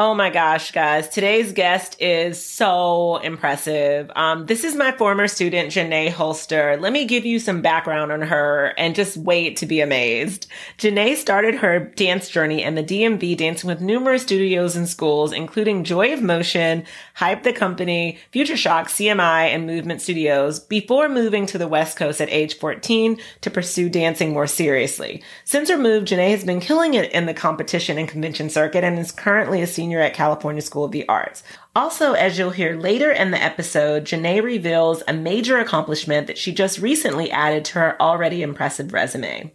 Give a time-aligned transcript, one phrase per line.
[0.00, 1.08] Oh my gosh, guys.
[1.08, 4.12] Today's guest is so impressive.
[4.14, 6.76] Um, this is my former student, Janae Holster.
[6.76, 10.46] Let me give you some background on her and just wait to be amazed.
[10.78, 15.82] Janae started her dance journey in the DMV dancing with numerous studios and schools, including
[15.82, 16.84] Joy of Motion,
[17.14, 22.20] Hype the Company, Future Shock, CMI, and Movement Studios, before moving to the West Coast
[22.20, 25.24] at age 14 to pursue dancing more seriously.
[25.42, 28.96] Since her move, Janae has been killing it in the competition and convention circuit and
[28.96, 31.42] is currently a senior senior at California School of the Arts.
[31.74, 36.52] Also, as you'll hear later in the episode, Janae reveals a major accomplishment that she
[36.52, 39.50] just recently added to her already impressive resume.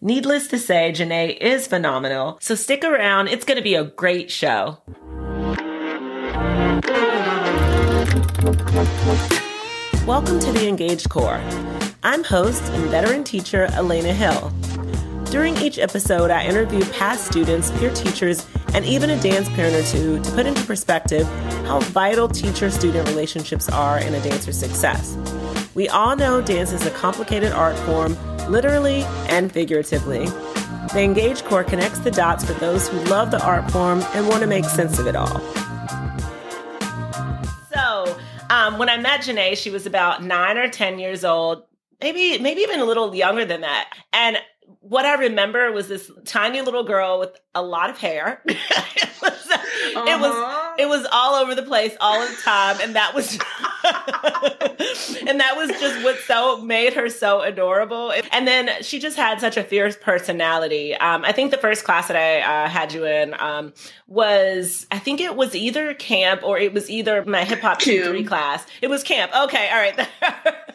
[0.00, 3.28] Needless to say, Janae is phenomenal, so stick around.
[3.28, 4.78] It's going to be a great show.
[10.04, 11.40] Welcome to the Engaged Core.
[12.02, 14.52] I'm host and veteran teacher Elena Hill.
[15.30, 19.82] During each episode, I interview past students, peer teachers, and even a dance parent or
[19.82, 21.26] two to put into perspective
[21.66, 25.16] how vital teacher student relationships are in a dancer's success.
[25.74, 28.16] We all know dance is a complicated art form,
[28.50, 30.26] literally and figuratively.
[30.92, 34.40] The Engaged Core connects the dots for those who love the art form and want
[34.40, 35.40] to make sense of it all.
[37.72, 41.64] So, um, when I met Janae, she was about nine or 10 years old,
[42.00, 43.92] maybe, maybe even a little younger than that.
[44.12, 44.38] And
[44.80, 48.42] what I remember was this tiny little girl with a lot of hair.
[48.46, 48.58] it,
[49.20, 50.04] was, uh-huh.
[50.06, 53.32] it was it was all over the place all the time, and that was
[55.28, 58.12] and that was just what so made her so adorable.
[58.32, 60.94] And then she just had such a fierce personality.
[60.94, 63.72] Um, I think the first class that I uh, had you in um,
[64.06, 68.24] was I think it was either camp or it was either my hip hop three
[68.24, 68.64] class.
[68.80, 69.32] It was camp.
[69.34, 70.08] Okay, all right.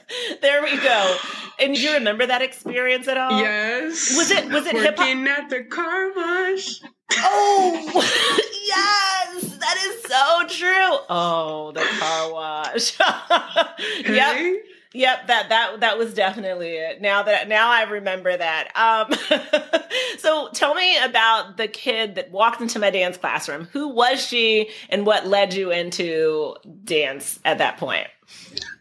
[0.41, 1.17] there we go.
[1.59, 3.39] And do you remember that experience at all?
[3.39, 3.82] Yes.
[3.85, 5.07] Was it was it hip hop?
[5.07, 6.81] Working at the car wash.
[7.17, 7.91] Oh
[8.65, 10.97] yes, that is so true.
[11.09, 12.97] Oh, the car wash.
[12.97, 14.03] hey?
[14.13, 14.63] Yep.
[14.95, 17.01] Yep, that that that was definitely it.
[17.01, 18.69] Now that now I remember that.
[18.75, 19.81] Um,
[20.19, 23.67] so tell me about the kid that walked into my dance classroom.
[23.71, 28.05] Who was she, and what led you into dance at that point?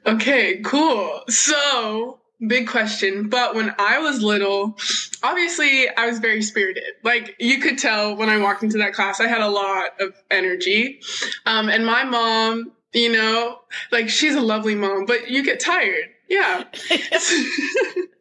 [0.05, 1.23] Okay, cool.
[1.29, 3.29] So big question.
[3.29, 4.77] But when I was little,
[5.23, 6.85] obviously I was very spirited.
[7.03, 10.15] Like you could tell when I walked into that class, I had a lot of
[10.31, 11.01] energy.
[11.47, 13.61] Um, and my mom, you know,
[13.91, 16.11] like she's a lovely mom, but you get tired.
[16.29, 16.65] Yeah.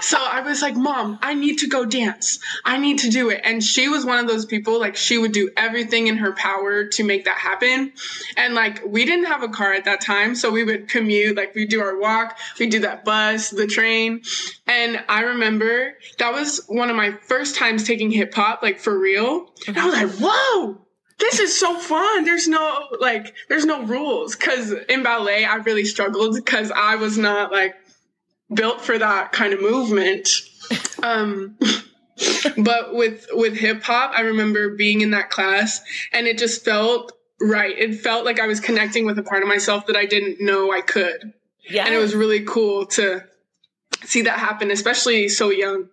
[0.00, 2.38] so I was like, Mom, I need to go dance.
[2.64, 3.40] I need to do it.
[3.44, 6.86] And she was one of those people, like, she would do everything in her power
[6.86, 7.92] to make that happen.
[8.36, 10.34] And like, we didn't have a car at that time.
[10.34, 14.22] So we would commute, like, we do our walk, we do that bus, the train.
[14.66, 18.98] And I remember that was one of my first times taking hip hop, like, for
[18.98, 19.52] real.
[19.66, 20.78] And I was like, whoa
[21.18, 22.24] this is so fun.
[22.24, 27.18] There's no like there's no rules cuz in ballet I really struggled cuz I was
[27.18, 27.74] not like
[28.52, 30.28] built for that kind of movement.
[31.02, 31.58] Um,
[32.58, 35.80] but with with hip hop, I remember being in that class,
[36.12, 37.76] and it just felt right.
[37.76, 40.72] It felt like I was connecting with a part of myself that I didn't know
[40.72, 41.32] I could.
[41.68, 43.24] Yeah, and it was really cool to
[44.04, 45.88] see that happen, especially so young.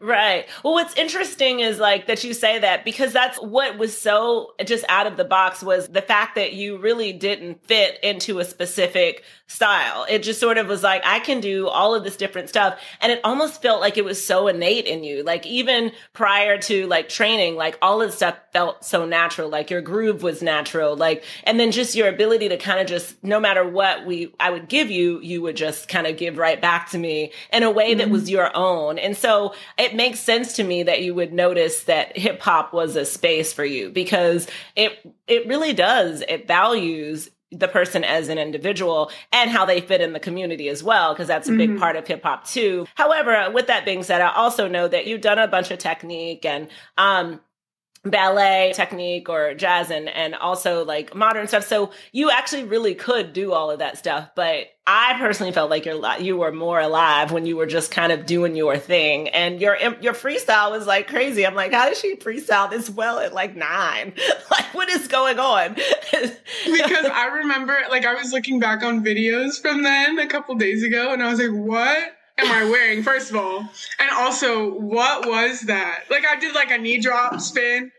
[0.00, 0.46] Right.
[0.64, 4.84] Well, what's interesting is like that you say that because that's what was so just
[4.88, 9.24] out of the box was the fact that you really didn't fit into a specific
[9.46, 10.04] style.
[10.08, 12.78] It just sort of was like, I can do all of this different stuff.
[13.00, 15.22] And it almost felt like it was so innate in you.
[15.22, 19.48] Like even prior to like training, like all of the stuff felt so natural.
[19.48, 20.96] Like your groove was natural.
[20.96, 24.50] Like, and then just your ability to kind of just, no matter what we, I
[24.50, 27.70] would give you, you would just kind of give right back to me in a
[27.70, 27.98] way mm-hmm.
[27.98, 28.98] that was your own.
[28.98, 32.96] And so it makes sense to me that you would notice that hip hop was
[32.96, 34.46] a space for you because
[34.76, 36.22] it, it really does.
[36.28, 40.82] It values the person as an individual and how they fit in the community as
[40.82, 41.78] well, because that's a big mm-hmm.
[41.78, 42.86] part of hip hop too.
[42.94, 46.44] However, with that being said, I also know that you've done a bunch of technique
[46.44, 46.68] and,
[46.98, 47.40] um,
[48.04, 53.32] ballet technique or jazz and and also like modern stuff so you actually really could
[53.32, 57.32] do all of that stuff but i personally felt like you're you were more alive
[57.32, 61.08] when you were just kind of doing your thing and your your freestyle was like
[61.08, 64.12] crazy i'm like how did she freestyle this well at like nine
[64.50, 65.74] like what is going on
[66.14, 70.84] because i remember like i was looking back on videos from then a couple days
[70.84, 73.68] ago and i was like what am I wearing, first of all?
[73.98, 76.04] And also, what was that?
[76.10, 77.90] Like, I did like a knee drop spin.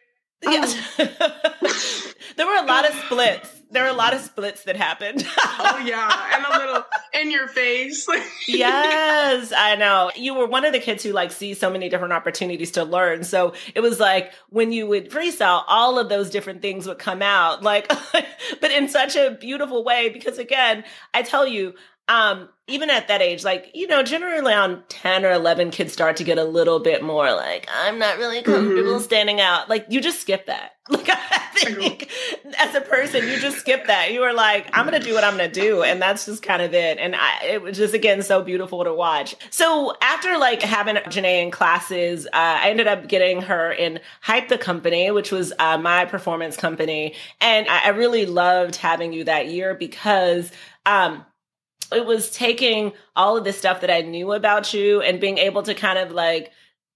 [0.44, 0.76] Yes.
[1.00, 1.08] Um,
[2.38, 3.59] there were a lot of splits.
[3.72, 5.26] There are a lot of splits that happened.
[5.38, 8.08] oh yeah, and a little in your face.
[8.48, 10.12] yes, I know.
[10.16, 13.24] You were one of the kids who like see so many different opportunities to learn.
[13.24, 17.22] So it was like when you would freestyle, all of those different things would come
[17.22, 17.88] out like,
[18.62, 20.10] but in such a beautiful way.
[20.10, 20.84] Because again,
[21.14, 21.76] I tell you,
[22.10, 26.18] um, even at that age, like, you know, generally around 10 or 11, kids start
[26.18, 29.04] to get a little bit more like, I'm not really comfortable mm-hmm.
[29.04, 29.70] standing out.
[29.70, 30.72] Like, you just skip that.
[30.90, 32.10] Like, I think
[32.58, 34.12] as a person, you just skip that.
[34.14, 35.84] You were like, I'm going to do what I'm going to do.
[35.84, 36.98] And that's just kind of it.
[36.98, 39.36] And I, it was just, again, so beautiful to watch.
[39.50, 44.48] So after like having Janae in classes, uh, I ended up getting her in Hype
[44.48, 47.16] the Company, which was uh, my performance company.
[47.42, 50.52] And I, I really loved having you that year because,
[50.86, 51.26] um,
[51.92, 55.64] it was taking all of this stuff that I knew about you and being able
[55.64, 56.52] to kind of like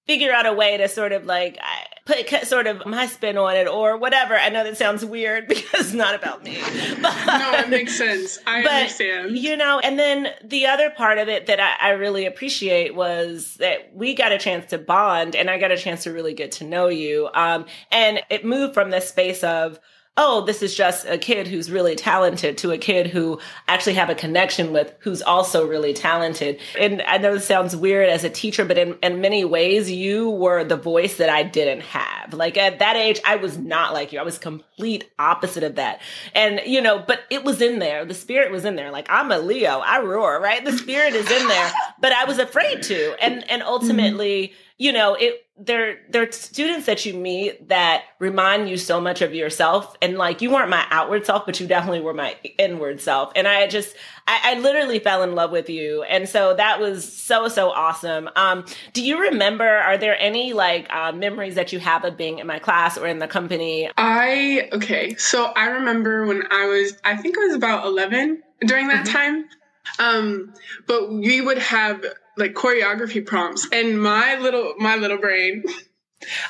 [0.06, 1.57] figure out a way to sort of like
[2.05, 4.35] put sort of my spin on it or whatever.
[4.35, 6.57] I know that sounds weird because it's not about me.
[7.01, 8.39] But, no, it makes sense.
[8.45, 9.38] I but, understand.
[9.38, 13.55] You know, and then the other part of it that I, I really appreciate was
[13.55, 16.53] that we got a chance to bond and I got a chance to really get
[16.53, 17.29] to know you.
[17.33, 19.79] Um, and it moved from this space of,
[20.15, 24.12] oh, this is just a kid who's really talented to a kid who actually have
[24.12, 26.60] a connection with who's also really talented.
[26.80, 30.30] And I know this sounds weird as a teacher, but in, in many ways, you
[30.30, 32.31] were the voice that I didn't have.
[32.31, 34.19] Like at that age, I was not like you.
[34.19, 36.00] I was complete opposite of that.
[36.36, 38.06] And, you know, but it was in there.
[38.06, 38.92] The spirit was in there.
[38.92, 39.80] Like I'm a Leo.
[39.80, 40.63] I roar, right?
[40.63, 43.15] The spirit is in there, but I was afraid to.
[43.19, 48.05] And, and ultimately, mm-hmm you know, it there there are students that you meet that
[48.17, 49.95] remind you so much of yourself.
[50.01, 53.31] And like you weren't my outward self but you definitely were my inward self.
[53.35, 53.95] And i just
[54.27, 56.01] i, I literally fell in love with you.
[56.03, 58.29] And so that was so so awesome.
[58.35, 62.39] Um do you remember are there any like uh, memories that you have of being
[62.39, 63.91] in my class or in the company?
[63.95, 65.15] I okay.
[65.15, 69.13] So i remember when i was i think i was about 11 during that mm-hmm.
[69.13, 69.45] time.
[70.00, 70.53] Um
[70.88, 72.03] but we would have
[72.38, 75.63] like choreography prompts and my little my little brain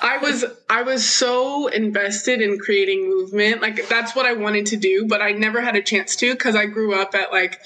[0.01, 3.61] I was I was so invested in creating movement.
[3.61, 6.55] Like that's what I wanted to do, but I never had a chance to cuz
[6.55, 7.59] I grew up at like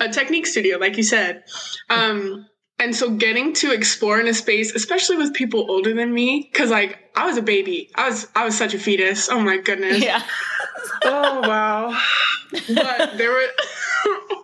[0.00, 1.44] a technique studio like you said.
[1.90, 2.46] Um
[2.78, 6.70] and so getting to explore in a space, especially with people older than me cuz
[6.70, 7.90] like I was a baby.
[7.94, 9.28] I was I was such a fetus.
[9.28, 10.02] Oh my goodness.
[10.02, 10.22] Yeah.
[11.04, 11.98] oh wow.
[12.74, 13.46] But there were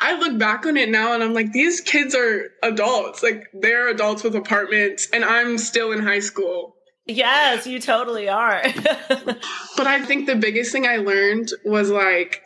[0.00, 3.22] I look back on it now and I'm like, these kids are adults.
[3.22, 6.76] Like they're adults with apartments and I'm still in high school.
[7.06, 8.62] Yes, you totally are.
[9.08, 12.42] but I think the biggest thing I learned was like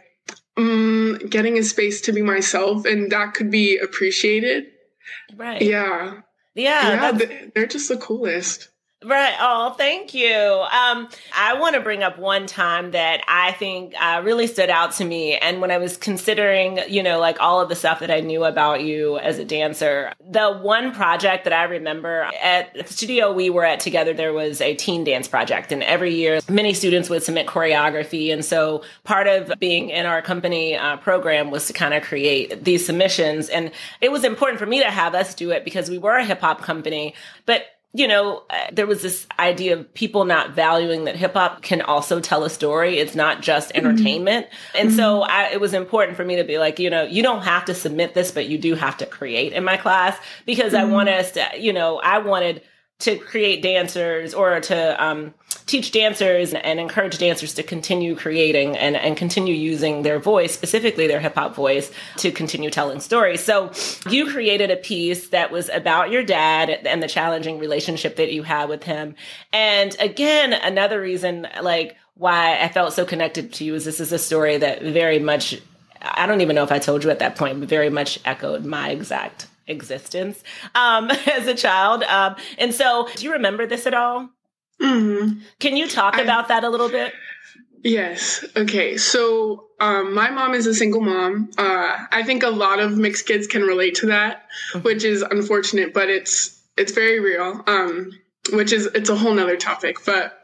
[0.57, 4.67] um, getting a space to be myself and that could be appreciated.
[5.37, 5.63] Right.
[5.63, 6.21] Yeah.
[6.55, 7.13] Yeah.
[7.13, 7.49] Yeah.
[7.55, 8.69] They're just the coolest.
[9.05, 9.35] Right.
[9.41, 10.33] Oh, thank you.
[10.33, 14.93] Um, I want to bring up one time that I think uh, really stood out
[14.93, 15.37] to me.
[15.37, 18.45] And when I was considering, you know, like all of the stuff that I knew
[18.45, 23.51] about you as a dancer, the one project that I remember at the studio we
[23.51, 25.73] were at together, there was a teen dance project.
[25.73, 28.33] And every year, many students would submit choreography.
[28.33, 32.65] And so part of being in our company uh, program was to kind of create
[32.65, 33.49] these submissions.
[33.49, 36.25] And it was important for me to have us do it because we were a
[36.25, 37.15] hip hop company.
[37.47, 41.63] But you know, uh, there was this idea of people not valuing that hip hop
[41.63, 42.99] can also tell a story.
[42.99, 43.87] It's not just mm-hmm.
[43.87, 44.47] entertainment.
[44.47, 44.79] Mm-hmm.
[44.79, 44.97] And mm-hmm.
[44.97, 47.67] so I, it was important for me to be like, you know, you don't have
[47.67, 50.17] to submit this, but you do have to create in my class
[50.47, 50.91] because mm-hmm.
[50.91, 52.63] I want us to, you know, I wanted
[53.01, 55.35] to create dancers or to um,
[55.67, 61.07] teach dancers and encourage dancers to continue creating and, and continue using their voice, specifically
[61.07, 63.43] their hip hop voice, to continue telling stories.
[63.43, 63.73] So
[64.09, 68.43] you created a piece that was about your dad and the challenging relationship that you
[68.43, 69.15] had with him.
[69.53, 74.13] And again, another reason like why I felt so connected to you is this is
[74.13, 75.61] a story that very much
[76.03, 78.65] I don't even know if I told you at that point, but very much echoed
[78.65, 80.43] my exact existence
[80.75, 82.03] um, as a child.
[82.03, 84.29] Um, and so, do you remember this at all?
[84.83, 85.41] Mm-hmm.
[85.61, 87.13] Can you talk I, about that a little bit?
[87.83, 88.45] Yes.
[88.57, 88.97] Okay.
[88.97, 91.51] So, um, my mom is a single mom.
[91.57, 94.81] Uh, I think a lot of mixed kids can relate to that, mm-hmm.
[94.81, 97.63] which is unfortunate, but it's it's very real.
[97.67, 98.13] Um,
[98.53, 99.99] which is it's a whole nother topic.
[100.05, 100.39] But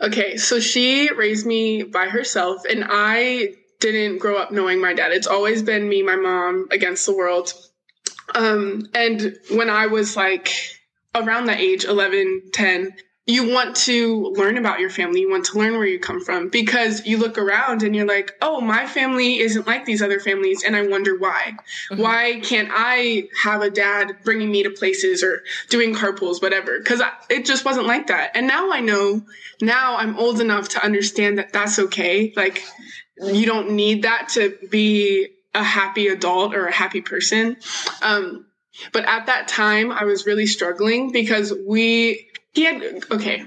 [0.00, 5.12] okay, so she raised me by herself, and I didn't grow up knowing my dad.
[5.12, 7.52] It's always been me, my mom, against the world.
[8.34, 10.50] Um, and when I was like
[11.14, 12.94] around that age, 11, 10,
[13.26, 15.20] you want to learn about your family.
[15.20, 18.32] You want to learn where you come from because you look around and you're like,
[18.42, 20.62] oh, my family isn't like these other families.
[20.62, 21.54] And I wonder why.
[21.90, 22.02] Mm-hmm.
[22.02, 26.78] Why can't I have a dad bringing me to places or doing carpools, whatever?
[26.78, 27.00] Because
[27.30, 28.32] it just wasn't like that.
[28.34, 29.22] And now I know,
[29.62, 32.34] now I'm old enough to understand that that's okay.
[32.36, 32.62] Like,
[33.22, 37.56] you don't need that to be a happy adult or a happy person.
[38.02, 38.44] Um,
[38.92, 43.44] but at that time, I was really struggling because we, he had, okay.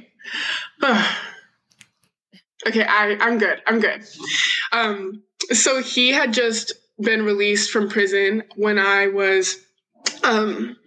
[2.67, 3.61] okay, I, I'm good.
[3.65, 4.03] I'm good.
[4.71, 9.57] Um, so he had just been released from prison when I was
[10.23, 10.77] um,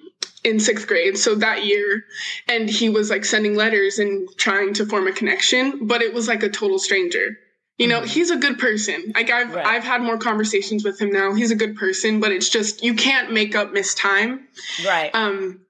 [0.45, 1.19] in sixth grade.
[1.19, 2.05] So that year,
[2.49, 6.29] and he was like sending letters and trying to form a connection, but it was
[6.29, 7.39] like a total stranger.
[7.79, 8.09] You know, mm-hmm.
[8.09, 9.13] he's a good person.
[9.15, 9.65] Like I've right.
[9.65, 11.33] I've had more conversations with him now.
[11.33, 14.49] He's a good person, but it's just you can't make up missed time.
[14.85, 15.11] Right.
[15.15, 15.61] Um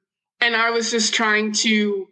[0.40, 2.08] and I was just trying to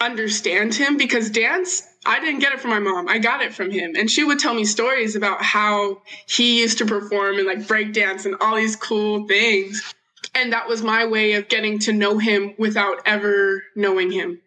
[0.00, 3.08] understand him because dance I didn't get it from my mom.
[3.08, 3.94] I got it from him.
[3.94, 7.92] And she would tell me stories about how he used to perform and like break
[7.92, 9.94] dance and all these cool things.
[10.34, 14.40] And that was my way of getting to know him without ever knowing him.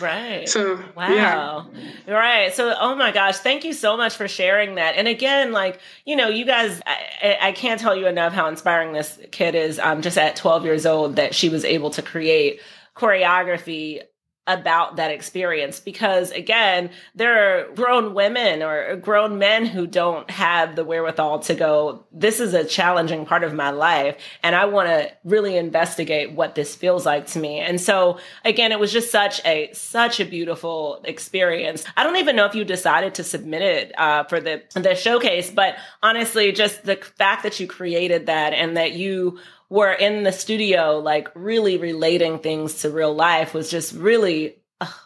[0.00, 0.48] Right.
[0.48, 1.68] So, wow.
[2.06, 2.12] Yeah.
[2.12, 2.52] Right.
[2.52, 4.96] So, oh my gosh, thank you so much for sharing that.
[4.96, 8.92] And again, like, you know, you guys, I, I can't tell you enough how inspiring
[8.92, 9.78] this kid is.
[9.78, 12.60] Um, just at 12 years old, that she was able to create
[12.94, 14.02] choreography
[14.46, 15.80] about that experience.
[15.80, 21.54] Because again there are grown women or grown men who don't have the wherewithal to
[21.54, 26.32] go this is a challenging part of my life and i want to really investigate
[26.32, 27.58] what this feels like to me.
[27.58, 31.84] And so again it was just such a such a beautiful experience.
[31.96, 35.50] I don't even know if you decided to submit it uh, for the the showcase
[35.50, 39.38] but honestly just the fact that you created that and that you
[39.68, 44.56] were in the studio, like really relating things to real life was just really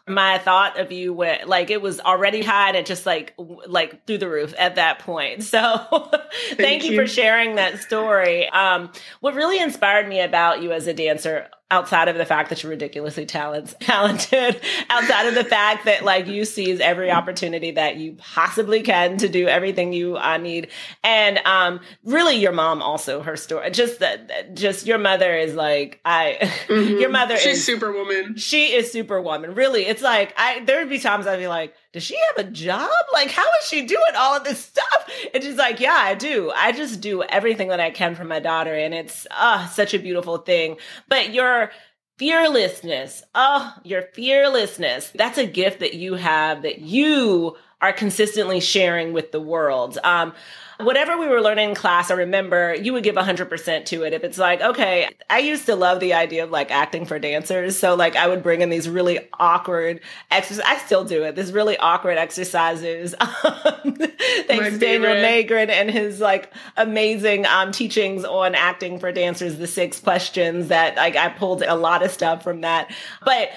[0.09, 4.19] my thought of you went like it was already high and just like like through
[4.19, 6.91] the roof at that point so thank, thank you.
[6.91, 7.01] you.
[7.01, 8.91] for sharing that story um
[9.21, 12.71] what really inspired me about you as a dancer outside of the fact that you're
[12.71, 18.15] ridiculously talent, talented, outside of the fact that like you seize every opportunity that you
[18.15, 20.69] possibly can to do everything you uh, need.
[21.05, 26.01] And um, really your mom also, her story, just that, just your mother is like,
[26.05, 26.99] I, mm-hmm.
[26.99, 28.37] your mother She's is superwoman.
[28.37, 29.55] She is superwoman.
[29.55, 29.87] Really.
[29.87, 32.91] It's like, I, there would be times I'd be like, does she have a job?
[33.13, 35.11] Like, how is she doing all of this stuff?
[35.35, 36.53] And she's like, yeah, I do.
[36.55, 38.75] I just do everything that I can for my daughter.
[38.75, 40.77] And it's uh, such a beautiful thing.
[41.09, 41.73] But your
[42.17, 49.13] fearlessness, oh, your fearlessness, that's a gift that you have that you are consistently sharing
[49.13, 49.99] with the world.
[50.05, 50.35] Um,
[50.85, 54.13] whatever we were learning in class, I remember you would give 100% to it.
[54.13, 57.79] If it's like, okay, I used to love the idea of like acting for dancers.
[57.79, 60.65] So like I would bring in these really awkward exercises.
[60.67, 61.37] I still do it.
[61.37, 63.15] These really awkward exercises.
[63.21, 70.01] Thanks Daniel Nagrin and his like amazing um, teachings on acting for dancers, the six
[70.01, 72.93] questions that like I pulled a lot of stuff from that.
[73.25, 73.51] But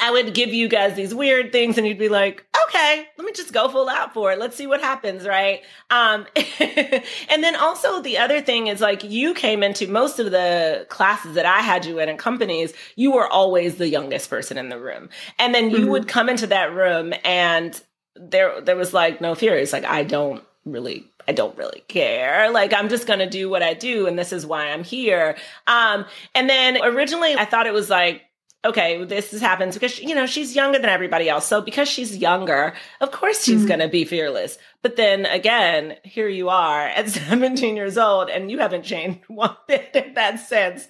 [0.00, 3.32] I would give you guys these weird things and you'd be like, okay, let me
[3.32, 4.38] just go full out for it.
[4.38, 5.26] Let's see what happens.
[5.26, 5.62] Right.
[5.88, 6.26] Um,
[6.60, 11.34] and then also the other thing is like you came into most of the classes
[11.34, 14.78] that I had you in in companies, you were always the youngest person in the
[14.78, 15.08] room.
[15.38, 15.90] And then you mm-hmm.
[15.90, 17.80] would come into that room and
[18.14, 19.56] there, there was like no fear.
[19.56, 22.50] It's like, I don't really I don't really care.
[22.50, 25.36] Like I'm just going to do what I do and this is why I'm here.
[25.66, 28.22] Um and then originally I thought it was like
[28.64, 31.46] okay, this happens because, you know, she's younger than everybody else.
[31.46, 33.68] So because she's younger, of course she's mm-hmm.
[33.68, 34.58] going to be fearless.
[34.82, 39.54] But then again, here you are at 17 years old and you haven't changed one
[39.66, 40.88] bit in that sense.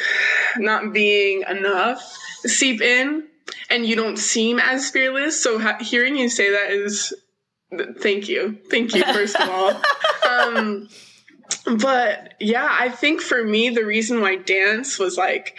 [0.56, 2.00] not being enough
[2.46, 3.24] seep in
[3.68, 5.42] and you don't seem as fearless.
[5.42, 7.12] So ha- hearing you say that is
[8.00, 8.58] Thank you.
[8.70, 9.82] Thank you, first of all.
[10.30, 10.88] um,
[11.78, 15.56] but yeah, I think for me, the reason why dance was like,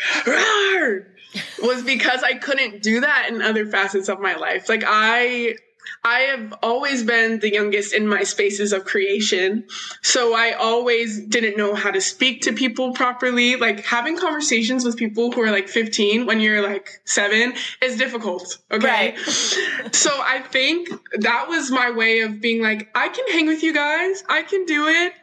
[1.61, 4.69] was because I couldn't do that in other facets of my life.
[4.69, 5.55] Like I
[6.03, 9.65] I have always been the youngest in my spaces of creation.
[10.01, 13.55] So I always didn't know how to speak to people properly.
[13.55, 18.57] Like having conversations with people who are like 15 when you're like seven is difficult.
[18.71, 18.87] Okay.
[18.87, 19.19] Right.
[19.91, 20.89] so I think
[21.19, 24.23] that was my way of being like, I can hang with you guys.
[24.29, 25.13] I can do it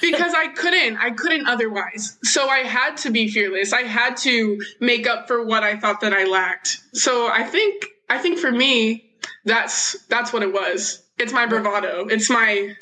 [0.00, 0.96] because I couldn't.
[0.98, 2.18] I couldn't otherwise.
[2.22, 3.72] So I had to be fearless.
[3.72, 6.80] I had to make up for what I thought that I lacked.
[6.92, 9.10] So I think I think for me,
[9.44, 11.02] that's that's what it was.
[11.18, 12.06] It's my bravado.
[12.06, 12.74] It's my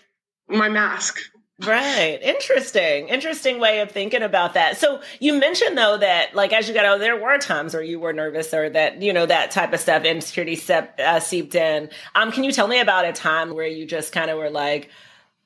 [0.48, 1.18] my mask.
[1.64, 2.18] Right.
[2.22, 3.08] Interesting.
[3.08, 4.78] Interesting way of thinking about that.
[4.78, 8.00] So you mentioned though that like as you got out, there were times where you
[8.00, 11.90] were nervous or that, you know, that type of stuff, insecurity sep- uh, seeped in.
[12.14, 14.90] Um, can you tell me about a time where you just kind of were like,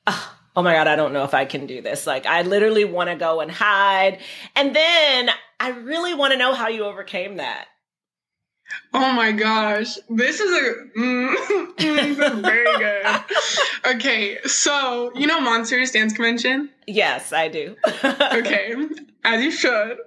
[0.07, 2.07] oh, oh my God, I don't know if I can do this.
[2.07, 4.19] Like I literally want to go and hide.
[4.55, 7.67] And then I really want to know how you overcame that.
[8.93, 13.95] Oh my gosh, this is a mm, this is very good.
[13.95, 16.69] Okay, so you know Monsters Dance Convention?
[16.85, 17.75] Yes, I do.
[18.03, 18.75] okay,
[19.23, 19.97] as you should.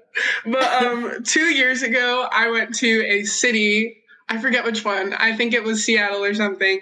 [0.45, 4.00] But um, two years ago, I went to a city
[4.31, 5.13] I forget which one.
[5.13, 6.81] I think it was Seattle or something.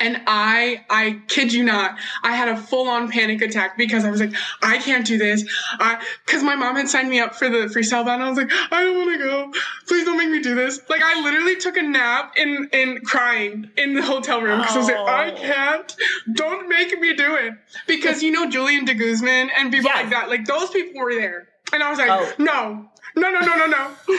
[0.00, 4.10] And I, I kid you not, I had a full on panic attack because I
[4.10, 5.44] was like, I can't do this.
[5.78, 8.24] I, cause my mom had signed me up for the freestyle battle.
[8.24, 9.52] I was like, I don't want to go.
[9.86, 10.80] Please don't make me do this.
[10.88, 14.78] Like I literally took a nap in, in crying in the hotel room because oh.
[14.78, 15.36] I was like, I oh.
[15.36, 15.96] can't.
[16.32, 17.52] Don't make me do it.
[17.86, 20.02] Because you know, Julian de Guzman and people yes.
[20.02, 21.48] like that, like those people were there.
[21.74, 22.32] And I was like, oh.
[22.38, 23.90] no, no, no, no, no, no.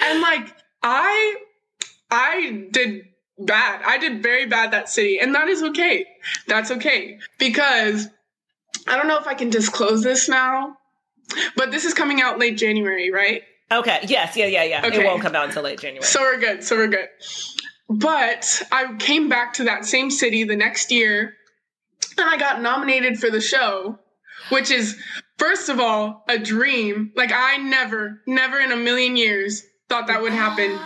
[0.00, 1.36] and like, I
[2.10, 3.04] I did
[3.38, 3.82] bad.
[3.86, 6.06] I did very bad that city, and that is okay.
[6.46, 8.08] That's okay because
[8.86, 10.76] I don't know if I can disclose this now,
[11.56, 13.42] but this is coming out late January, right?
[13.72, 14.00] Okay.
[14.08, 14.36] Yes.
[14.36, 14.46] Yeah.
[14.46, 14.64] Yeah.
[14.64, 14.86] Yeah.
[14.86, 15.02] Okay.
[15.02, 16.04] It won't come out until late January.
[16.04, 16.64] So we're good.
[16.64, 17.08] So we're good.
[17.88, 21.34] But I came back to that same city the next year,
[22.18, 23.98] and I got nominated for the show,
[24.50, 24.96] which is
[25.38, 27.12] first of all a dream.
[27.16, 30.78] Like I never, never in a million years thought that would happen.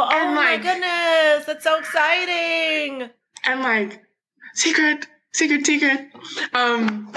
[0.00, 1.46] Oh, and like, my goodness.
[1.46, 3.10] That's so exciting.
[3.44, 4.02] And like,
[4.54, 6.10] secret, secret, secret.
[6.52, 7.12] Um,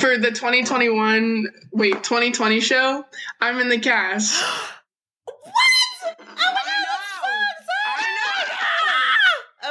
[0.00, 3.04] for the 2021, wait, 2020 show,
[3.40, 4.44] I'm in the cast.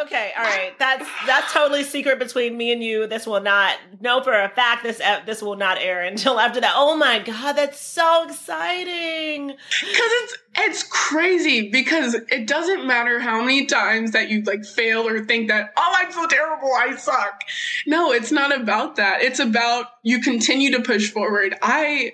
[0.08, 0.72] Okay, all right.
[0.80, 3.08] That's that's totally secret between me and you.
[3.08, 6.74] This will not know for a fact this this will not air until after that.
[6.76, 9.50] Oh my god, that's so exciting.
[9.50, 15.06] Cuz it's it's crazy because it doesn't matter how many times that you like fail
[15.06, 17.42] or think that oh I'm so terrible, I suck.
[17.86, 19.22] No, it's not about that.
[19.24, 21.54] It's about you continue to push forward.
[21.62, 22.14] I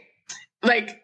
[0.64, 1.00] like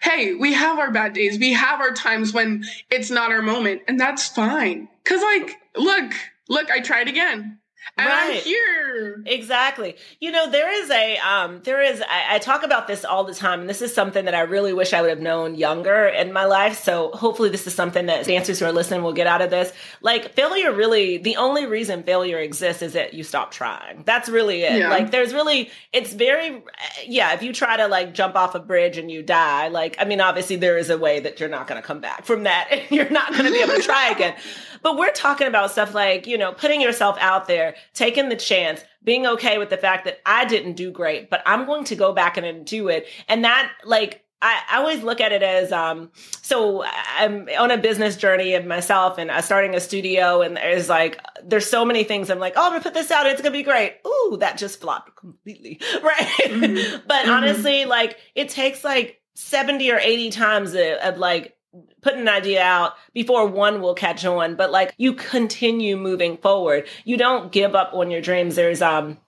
[0.00, 1.38] hey, we have our bad days.
[1.38, 4.88] We have our times when it's not our moment, and that's fine.
[5.04, 6.12] Cause like, look,
[6.48, 7.58] look, I tried again.
[7.96, 8.36] And right.
[8.36, 9.22] I'm here.
[9.26, 9.96] Exactly.
[10.20, 13.34] You know, there is a, um, there is, I, I, talk about this all the
[13.34, 16.32] time, and this is something that I really wish I would have known younger in
[16.32, 16.82] my life.
[16.82, 19.72] So hopefully this is something that dancers who are listening will get out of this.
[20.02, 24.02] Like failure really, the only reason failure exists is that you stop trying.
[24.04, 24.78] That's really it.
[24.78, 24.90] Yeah.
[24.90, 26.62] Like there's really, it's very,
[27.06, 30.04] yeah, if you try to like jump off a bridge and you die, like, I
[30.04, 32.68] mean, obviously there is a way that you're not going to come back from that
[32.70, 34.34] and you're not going to be able to try again.
[34.82, 38.84] But we're talking about stuff like, you know, putting yourself out there, taking the chance,
[39.02, 42.12] being okay with the fact that I didn't do great, but I'm going to go
[42.12, 43.06] back and do it.
[43.28, 47.76] And that, like, I, I always look at it as um so I'm on a
[47.76, 52.04] business journey of myself and uh, starting a studio and there's like there's so many
[52.04, 54.56] things I'm like oh I'm gonna put this out it's gonna be great ooh that
[54.56, 57.04] just flopped completely right mm-hmm.
[57.06, 57.30] but mm-hmm.
[57.30, 61.56] honestly like it takes like 70 or 80 times of, of like
[62.02, 66.86] put an idea out before one will catch on but like you continue moving forward.
[67.04, 68.56] You don't give up on your dreams.
[68.56, 69.18] There's um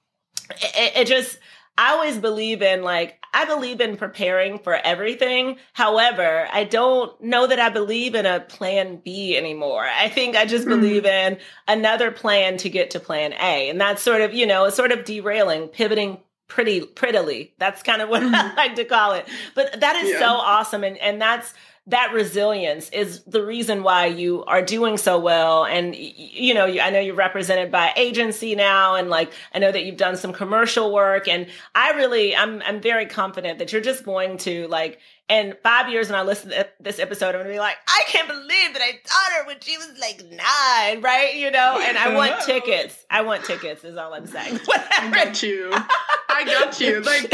[0.50, 1.38] it, it, just
[1.78, 5.56] i always believe in like i believe in preparing for everything.
[5.72, 9.84] However i don't know that i believe in a plan b anymore.
[9.84, 10.80] I think i just mm-hmm.
[10.80, 13.70] believe in another plan to get to plan a.
[13.70, 16.18] And that's sort of you know sort of derailing pivoting
[16.52, 17.54] pretty prettily.
[17.58, 18.34] That's kind of what mm-hmm.
[18.34, 19.26] i like to call it.
[19.54, 20.18] But that is yeah.
[20.18, 20.84] so awesome.
[20.84, 21.54] And and that's
[21.86, 25.64] that resilience is the reason why you are doing so well.
[25.64, 28.94] And, you know, I know you're represented by agency now.
[28.94, 32.80] And like, I know that you've done some commercial work and I really, I'm, I'm
[32.80, 36.68] very confident that you're just going to like, in five years when I listen to
[36.78, 39.78] this episode, I'm gonna be like, I can't believe that I taught her when she
[39.78, 41.34] was like nine, right?
[41.34, 43.06] You know, and I want tickets.
[43.08, 44.60] I want tickets is all I'm saying.
[44.68, 45.70] I got you.
[45.72, 47.00] I got you.
[47.00, 47.32] Like,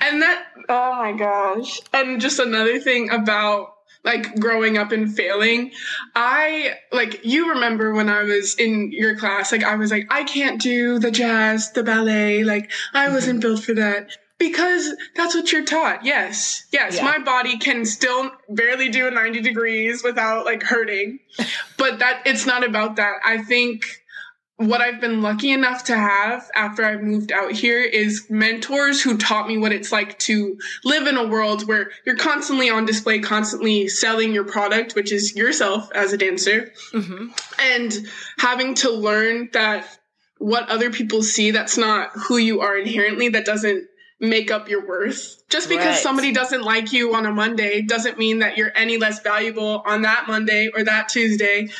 [0.00, 1.80] and that, oh my gosh.
[1.92, 5.72] And just another thing about like growing up and failing.
[6.14, 10.24] I like you remember when I was in your class, like I was like, I
[10.24, 13.14] can't do the jazz, the ballet, like I mm-hmm.
[13.14, 14.10] wasn't built for that.
[14.38, 16.02] Because that's what you're taught.
[16.02, 16.66] Yes.
[16.72, 16.96] Yes.
[16.96, 17.04] Yeah.
[17.04, 21.18] My body can still barely do a 90 degrees without like hurting.
[21.76, 23.16] but that it's not about that.
[23.22, 23.84] I think
[24.60, 29.16] what I've been lucky enough to have after I moved out here is mentors who
[29.16, 33.20] taught me what it's like to live in a world where you're constantly on display,
[33.20, 37.28] constantly selling your product, which is yourself as a dancer, mm-hmm.
[37.58, 38.06] and
[38.38, 39.98] having to learn that
[40.36, 43.86] what other people see, that's not who you are inherently, that doesn't
[44.20, 45.42] make up your worth.
[45.48, 45.96] Just because right.
[45.96, 50.02] somebody doesn't like you on a Monday doesn't mean that you're any less valuable on
[50.02, 51.70] that Monday or that Tuesday.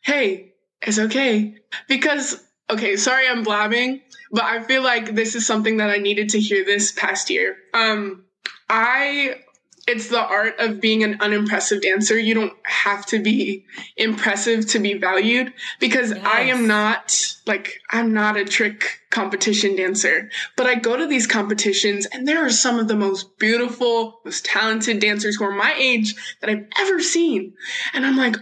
[0.00, 0.49] Hey,
[0.82, 1.54] it's okay.
[1.88, 6.30] Because, okay, sorry I'm blabbing, but I feel like this is something that I needed
[6.30, 7.56] to hear this past year.
[7.74, 8.24] Um,
[8.68, 9.40] I,
[9.86, 12.18] it's the art of being an unimpressive dancer.
[12.18, 13.66] You don't have to be
[13.96, 16.24] impressive to be valued because yes.
[16.24, 21.26] I am not, like, I'm not a trick competition dancer, but I go to these
[21.26, 25.74] competitions and there are some of the most beautiful, most talented dancers who are my
[25.76, 27.54] age that I've ever seen.
[27.92, 28.36] And I'm like,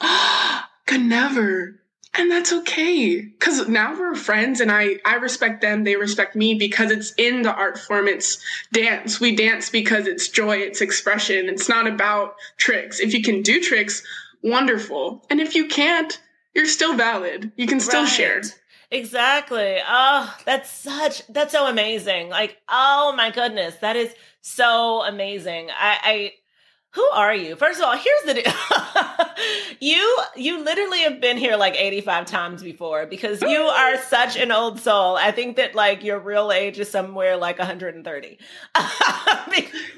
[0.00, 1.76] ah, oh, could never.
[2.14, 3.22] And that's okay.
[3.38, 5.84] Cause now we're friends and I, I respect them.
[5.84, 8.08] They respect me because it's in the art form.
[8.08, 9.20] It's dance.
[9.20, 10.56] We dance because it's joy.
[10.56, 11.48] It's expression.
[11.48, 12.98] It's not about tricks.
[12.98, 14.02] If you can do tricks,
[14.42, 15.24] wonderful.
[15.30, 16.20] And if you can't,
[16.52, 17.52] you're still valid.
[17.54, 18.10] You can still right.
[18.10, 18.42] share.
[18.90, 19.78] Exactly.
[19.86, 22.28] Oh, that's such, that's so amazing.
[22.28, 23.76] Like, oh my goodness.
[23.76, 25.70] That is so amazing.
[25.70, 26.32] I, I,
[26.92, 27.54] who are you?
[27.54, 28.52] First of all, here's the deal.
[29.80, 34.50] you you literally have been here like 85 times before because you are such an
[34.50, 35.16] old soul.
[35.16, 38.38] I think that like your real age is somewhere like 130.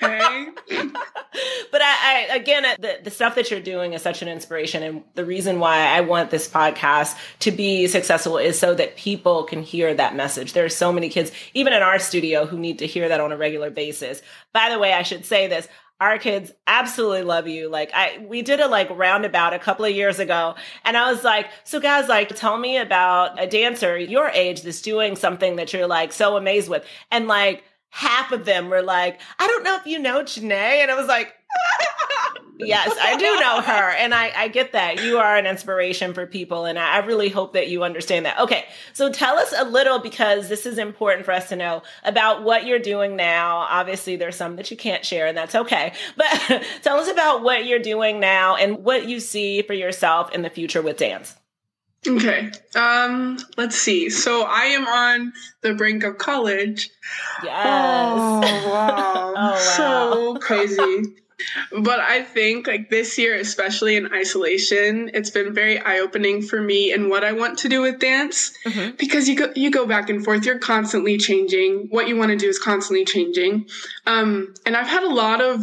[0.01, 0.49] hey.
[1.73, 5.03] but I, I again the, the stuff that you're doing is such an inspiration and
[5.15, 9.63] the reason why I want this podcast to be successful is so that people can
[9.63, 10.53] hear that message.
[10.53, 13.33] There are so many kids even in our studio who need to hear that on
[13.33, 14.21] a regular basis.
[14.53, 15.69] By the way, I should say this
[16.03, 17.69] our kids absolutely love you.
[17.69, 21.23] Like I, we did a like roundabout a couple of years ago and I was
[21.23, 25.73] like, so guys, like tell me about a dancer your age that's doing something that
[25.73, 26.85] you're like so amazed with.
[27.13, 30.83] And like half of them were like, I don't know if you know Janae.
[30.83, 31.33] And I was like,
[32.67, 33.91] yes, I do know her.
[33.91, 35.03] And I, I get that.
[35.03, 36.65] You are an inspiration for people.
[36.65, 38.39] And I really hope that you understand that.
[38.39, 38.67] Okay.
[38.93, 42.67] So tell us a little, because this is important for us to know about what
[42.67, 43.67] you're doing now.
[43.69, 45.93] Obviously, there's some that you can't share, and that's okay.
[46.17, 50.43] But tell us about what you're doing now and what you see for yourself in
[50.43, 51.35] the future with dance.
[52.07, 52.51] Okay.
[52.75, 54.11] Um, let's see.
[54.11, 56.91] So I am on the brink of college.
[57.45, 57.67] Yes.
[57.67, 59.15] Oh wow.
[59.15, 59.57] oh, wow.
[59.57, 61.15] So crazy.
[61.81, 66.61] But I think like this year, especially in isolation, it's been very eye opening for
[66.61, 68.97] me and what I want to do with dance mm-hmm.
[68.97, 70.45] because you go you go back and forth.
[70.45, 71.89] You're constantly changing.
[71.91, 73.67] What you want to do is constantly changing.
[74.07, 75.61] Um, and I've had a lot of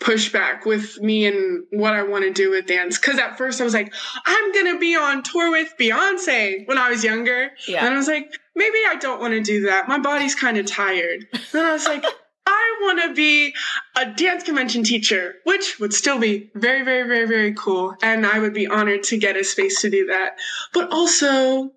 [0.00, 2.98] pushback with me and what I want to do with dance.
[2.98, 3.92] Cause at first I was like,
[4.26, 7.50] I'm gonna be on tour with Beyonce when I was younger.
[7.66, 7.84] Yeah.
[7.84, 9.88] And I was like, maybe I don't want to do that.
[9.88, 11.26] My body's kind of tired.
[11.52, 12.04] And I was like,
[12.48, 13.54] I want to be
[13.94, 17.94] a dance convention teacher, which would still be very, very, very, very cool.
[18.02, 20.38] And I would be honored to get a space to do that.
[20.72, 21.72] But also,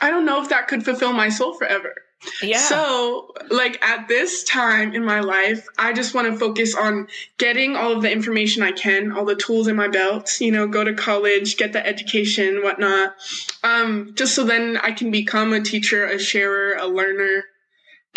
[0.00, 1.94] I don't know if that could fulfill my soul forever.
[2.42, 2.58] Yeah.
[2.58, 7.06] So, like at this time in my life, I just want to focus on
[7.38, 10.66] getting all of the information I can, all the tools in my belt, you know,
[10.66, 13.14] go to college, get the education, whatnot.
[13.62, 17.44] Um, just so then I can become a teacher, a sharer, a learner,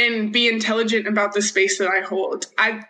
[0.01, 2.47] and be intelligent about the space that I hold.
[2.57, 2.83] I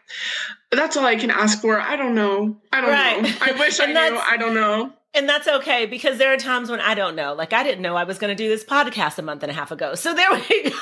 [0.71, 1.80] that's all I can ask for.
[1.80, 2.58] I don't know.
[2.71, 3.21] I don't right.
[3.21, 3.30] know.
[3.41, 4.17] I wish I knew.
[4.17, 4.93] I don't know.
[5.13, 7.34] And that's okay because there are times when I don't know.
[7.34, 9.54] Like I didn't know I was going to do this podcast a month and a
[9.54, 9.93] half ago.
[9.93, 10.78] So there we go.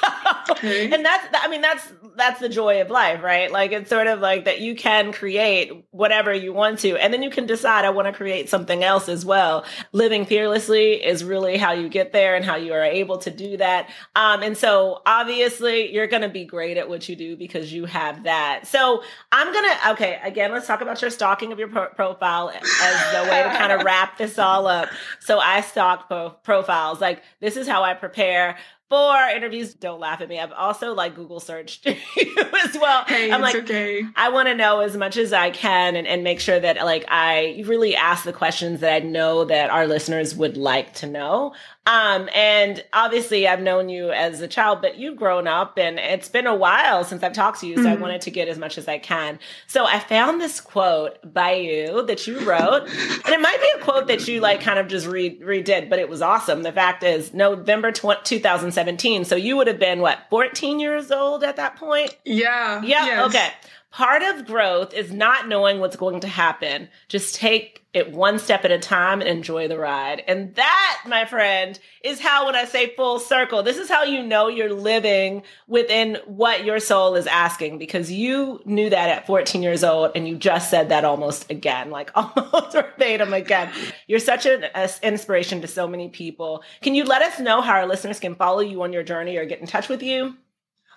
[0.51, 0.91] Okay.
[0.91, 3.51] And that's I mean that's that's the joy of life, right?
[3.51, 7.23] Like it's sort of like that you can create whatever you want to and then
[7.23, 9.65] you can decide I want to create something else as well.
[9.93, 13.57] Living fearlessly is really how you get there and how you are able to do
[13.57, 13.89] that.
[14.15, 17.85] Um and so obviously you're going to be great at what you do because you
[17.85, 18.67] have that.
[18.67, 22.51] So I'm going to okay, again, let's talk about your stalking of your pro- profile
[22.51, 24.89] as the way to kind of wrap this all up.
[25.19, 27.01] So I stalk pro- profiles.
[27.01, 28.57] Like this is how I prepare
[28.89, 29.75] for interviews.
[29.75, 30.39] Don't laugh at me.
[30.39, 33.03] I've also like Google searched you as well.
[33.05, 34.03] Hey, I'm like, okay.
[34.15, 37.05] I want to know as much as I can and, and make sure that like
[37.07, 41.53] I really ask the questions that I know that our listeners would like to know.
[41.85, 46.29] Um, and obviously I've known you as a child, but you've grown up and it's
[46.29, 47.77] been a while since I've talked to you.
[47.77, 47.91] So mm-hmm.
[47.91, 49.39] I wanted to get as much as I can.
[49.67, 53.83] So I found this quote by you that you wrote and it might be a
[53.83, 56.63] quote that you like kind of just re- redid, but it was awesome.
[56.63, 58.78] The fact is November 2017.
[59.25, 62.15] So you would have been what, 14 years old at that point?
[62.25, 62.81] Yeah.
[62.83, 63.05] Yeah.
[63.05, 63.25] Yes.
[63.27, 63.51] Okay.
[63.91, 66.89] Part of growth is not knowing what's going to happen.
[67.07, 70.23] Just take it one step at a time and enjoy the ride.
[70.27, 74.21] And that, my friend, is how when I say full circle, this is how you
[74.21, 79.63] know you're living within what your soul is asking because you knew that at 14
[79.63, 83.71] years old and you just said that almost again, like almost verbatim again.
[84.07, 84.65] You're such an
[85.01, 86.63] inspiration to so many people.
[86.81, 89.45] Can you let us know how our listeners can follow you on your journey or
[89.45, 90.35] get in touch with you?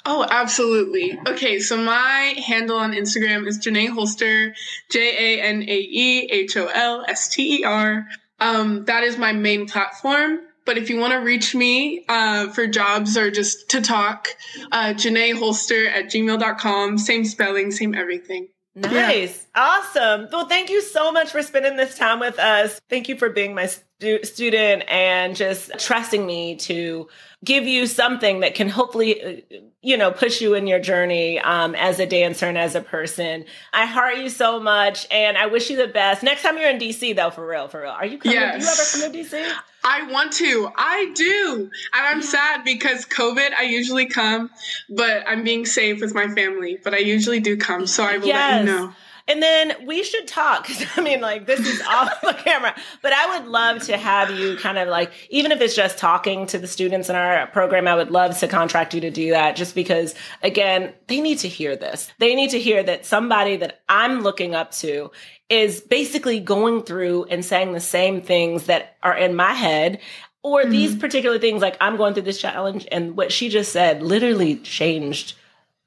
[0.05, 1.19] Oh, absolutely.
[1.29, 4.55] Okay, so my handle on Instagram is Janae Holster,
[4.91, 8.07] J A N A E H O L S T E R.
[8.41, 10.41] Um, that is my main platform.
[10.65, 14.29] But if you want to reach me uh, for jobs or just to talk,
[14.71, 16.99] uh, Janae Holster at gmail.com.
[16.99, 18.49] Same spelling, same everything.
[18.75, 19.47] Nice.
[19.55, 19.63] Yeah.
[19.63, 20.29] Awesome.
[20.33, 22.81] Well, thank you so much for spending this time with us.
[22.89, 27.09] Thank you for being my stu- student and just trusting me to
[27.45, 31.75] give you something that can hopefully, uh, you know, push you in your journey um,
[31.75, 33.45] as a dancer and as a person.
[33.75, 36.23] I heart you so much and I wish you the best.
[36.23, 37.91] Next time you're in DC, though, for real, for real.
[37.91, 38.39] Are you coming?
[38.39, 38.59] Yes.
[38.59, 39.53] Do you ever come to DC?
[39.85, 40.71] I want to.
[40.77, 41.71] I do.
[41.95, 44.51] And I'm sad because COVID, I usually come,
[44.89, 46.79] but I'm being safe with my family.
[46.83, 47.87] But I usually do come.
[47.87, 48.53] So I will yes.
[48.53, 48.95] let you know.
[49.29, 50.69] And then we should talk.
[50.97, 54.57] I mean, like, this is off the camera, but I would love to have you
[54.57, 57.95] kind of like, even if it's just talking to the students in our program, I
[57.95, 61.77] would love to contract you to do that just because, again, they need to hear
[61.77, 62.13] this.
[62.19, 65.13] They need to hear that somebody that I'm looking up to
[65.53, 70.01] is basically going through and saying the same things that are in my head
[70.43, 70.71] or mm-hmm.
[70.71, 74.57] these particular things like I'm going through this challenge and what she just said literally
[74.57, 75.35] changed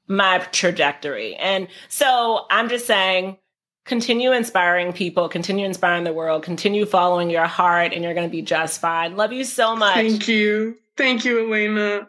[0.06, 1.34] my trajectory.
[1.34, 3.38] And so I'm just saying,
[3.84, 8.32] continue inspiring people, continue inspiring the world, continue following your heart, and you're going to
[8.32, 9.16] be just fine.
[9.16, 9.96] Love you so much.
[9.96, 10.76] Thank you.
[10.96, 12.06] Thank you, Elena.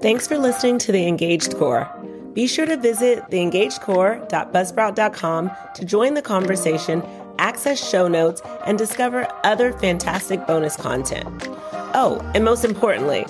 [0.00, 1.88] Thanks for listening to The Engaged Core.
[2.34, 7.02] Be sure to visit theengagedcore.buzzsprout.com to join the conversation,
[7.38, 11.48] access show notes, and discover other fantastic bonus content.
[11.92, 13.26] Oh, and most importantly,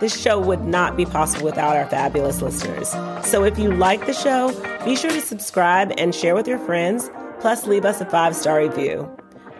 [0.00, 2.90] this show would not be possible without our fabulous listeners.
[3.28, 4.52] So if you like the show,
[4.84, 8.60] be sure to subscribe and share with your friends, plus leave us a five star
[8.60, 9.08] review.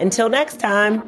[0.00, 1.03] Until next time.